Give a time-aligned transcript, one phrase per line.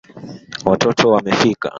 [0.65, 1.69] Watoto wamefika